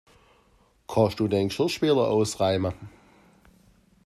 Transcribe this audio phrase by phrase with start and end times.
[0.87, 2.73] Kannst du den Geschirrspüler ausräumen?